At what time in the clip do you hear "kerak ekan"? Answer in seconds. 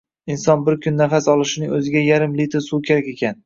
2.93-3.37